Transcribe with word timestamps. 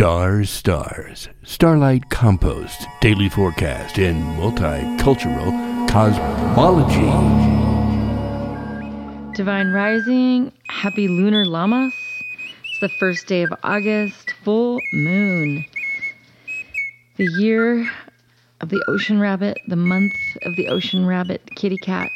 Stars, 0.00 0.48
stars, 0.48 1.28
starlight 1.42 2.08
compost, 2.08 2.86
daily 3.02 3.28
forecast, 3.28 3.98
and 3.98 4.16
multicultural 4.40 5.52
cosmology. 5.90 7.04
Divine 9.36 9.72
Rising, 9.72 10.52
happy 10.70 11.06
lunar 11.06 11.44
Lammas. 11.44 11.92
It's 12.64 12.80
the 12.80 12.88
first 12.98 13.26
day 13.26 13.42
of 13.42 13.52
August, 13.62 14.32
full 14.42 14.80
moon. 14.94 15.66
The 17.18 17.28
year 17.38 17.86
of 18.62 18.70
the 18.70 18.82
ocean 18.88 19.20
rabbit, 19.20 19.58
the 19.68 19.76
month 19.76 20.14
of 20.46 20.56
the 20.56 20.68
ocean 20.68 21.04
rabbit, 21.04 21.42
kitty 21.56 21.76
cat. 21.76 22.08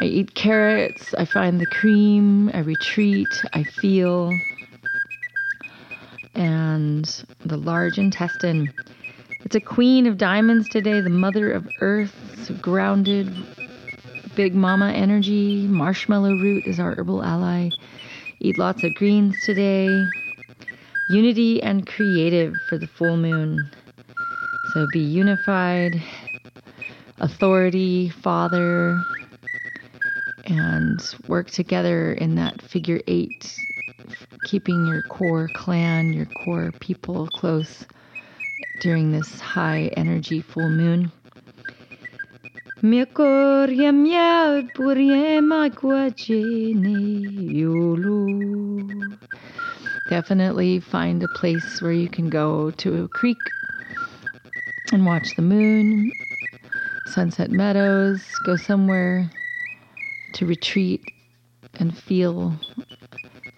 I 0.00 0.04
eat 0.04 0.34
carrots, 0.34 1.14
I 1.14 1.26
find 1.26 1.60
the 1.60 1.66
cream, 1.66 2.50
I 2.52 2.58
retreat, 2.58 3.28
I 3.52 3.62
feel 3.62 4.32
and 6.42 7.24
the 7.46 7.56
large 7.56 7.98
intestine. 7.98 8.72
It's 9.44 9.54
a 9.54 9.60
queen 9.60 10.08
of 10.08 10.18
diamonds 10.18 10.68
today, 10.68 11.00
the 11.00 11.08
mother 11.08 11.52
of 11.52 11.68
earth, 11.80 12.12
so 12.44 12.54
grounded, 12.54 13.32
big 14.34 14.52
mama 14.52 14.90
energy. 14.90 15.68
Marshmallow 15.68 16.34
root 16.34 16.66
is 16.66 16.80
our 16.80 16.96
herbal 16.96 17.22
ally. 17.22 17.70
Eat 18.40 18.58
lots 18.58 18.82
of 18.82 18.92
greens 18.94 19.40
today. 19.44 20.04
Unity 21.08 21.62
and 21.62 21.86
creative 21.86 22.56
for 22.68 22.76
the 22.76 22.88
full 22.88 23.16
moon. 23.16 23.70
So 24.74 24.88
be 24.92 24.98
unified, 24.98 26.02
authority, 27.20 28.08
father, 28.08 29.00
and 30.46 31.00
work 31.28 31.52
together 31.52 32.12
in 32.12 32.34
that 32.34 32.60
figure 32.60 33.00
eight 33.06 33.60
keeping 34.44 34.86
your 34.86 35.02
core 35.02 35.48
clan, 35.54 36.12
your 36.12 36.26
core 36.26 36.72
people 36.80 37.26
close 37.28 37.86
during 38.80 39.12
this 39.12 39.40
high 39.40 39.90
energy 39.96 40.40
full 40.40 40.68
moon. 40.68 41.10
Definitely 50.08 50.80
find 50.80 51.22
a 51.22 51.28
place 51.28 51.80
where 51.80 51.92
you 51.92 52.08
can 52.08 52.28
go 52.28 52.70
to 52.72 53.04
a 53.04 53.08
creek 53.08 53.38
and 54.92 55.06
watch 55.06 55.34
the 55.36 55.42
moon, 55.42 56.10
sunset 57.06 57.50
meadows, 57.50 58.20
go 58.44 58.56
somewhere 58.56 59.30
to 60.34 60.44
retreat 60.44 61.02
and 61.74 61.96
feel 61.96 62.52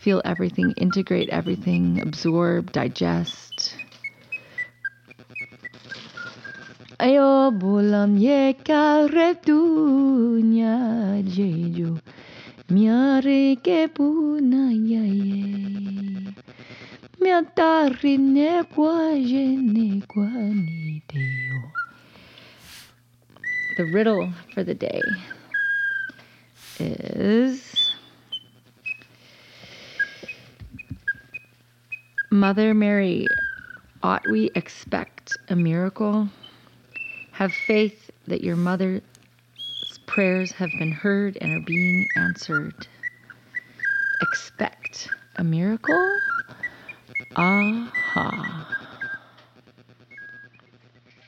feel 0.00 0.20
everything, 0.24 0.72
integrate 0.76 1.28
everything, 1.28 2.00
absorb, 2.00 2.72
digest. 2.72 3.76
Ayo 7.00 7.52
bulam 7.52 8.16
ye 8.20 8.52
karetunya 8.60 9.60
jeju 11.24 12.00
miare 12.68 13.56
ke 13.60 13.88
puna 13.92 14.72
ya 14.72 15.04
ye 15.04 16.32
miatarine 17.20 18.64
kwa 18.72 19.16
jene 19.16 20.00
kwa 20.08 20.28
ni. 20.52 20.80
The 23.76 23.84
riddle 23.86 24.28
for 24.52 24.62
the 24.62 24.74
day 24.74 25.00
is 26.78 27.89
Mother 32.32 32.74
Mary, 32.74 33.28
ought 34.04 34.28
we 34.28 34.52
expect 34.54 35.36
a 35.48 35.56
miracle? 35.56 36.28
Have 37.32 37.52
faith 37.52 38.12
that 38.28 38.40
your 38.44 38.54
mother's 38.54 39.02
prayers 40.06 40.52
have 40.52 40.78
been 40.78 40.92
heard 40.92 41.36
and 41.40 41.50
are 41.50 41.58
being 41.58 42.08
answered. 42.14 42.86
Expect 44.20 45.10
a 45.34 45.42
miracle? 45.42 46.20
Aha. 47.34 47.99